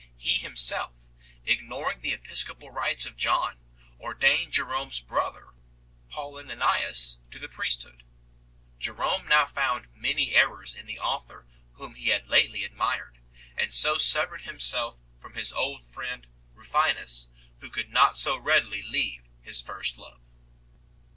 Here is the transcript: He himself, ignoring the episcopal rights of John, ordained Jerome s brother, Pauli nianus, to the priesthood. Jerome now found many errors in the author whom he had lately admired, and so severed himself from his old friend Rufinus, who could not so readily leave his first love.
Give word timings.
He 0.17 0.39
himself, 0.39 1.09
ignoring 1.45 2.01
the 2.01 2.11
episcopal 2.13 2.71
rights 2.71 3.05
of 3.05 3.15
John, 3.17 3.59
ordained 3.99 4.51
Jerome 4.53 4.87
s 4.89 4.99
brother, 4.99 5.49
Pauli 6.09 6.43
nianus, 6.43 7.17
to 7.29 7.37
the 7.37 7.47
priesthood. 7.47 8.03
Jerome 8.79 9.27
now 9.27 9.45
found 9.45 9.93
many 9.95 10.33
errors 10.33 10.73
in 10.73 10.87
the 10.87 10.99
author 10.99 11.45
whom 11.73 11.93
he 11.93 12.07
had 12.09 12.27
lately 12.27 12.63
admired, 12.63 13.19
and 13.55 13.71
so 13.71 13.99
severed 13.99 14.41
himself 14.41 15.01
from 15.19 15.35
his 15.35 15.53
old 15.53 15.83
friend 15.83 16.25
Rufinus, 16.55 17.29
who 17.59 17.69
could 17.69 17.91
not 17.91 18.17
so 18.17 18.35
readily 18.35 18.81
leave 18.81 19.27
his 19.43 19.61
first 19.61 19.99
love. 19.99 20.23